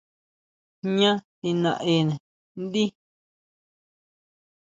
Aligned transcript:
¿Jñá 0.81 1.11
tijnaene 1.39 2.15
ndí? 2.61 2.85